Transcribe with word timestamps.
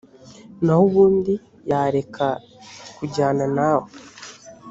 naho 0.63 0.81
ubundi, 0.89 1.33
yareka 1.69 2.27
kujyana 2.97 3.45
nawe. 3.57 3.89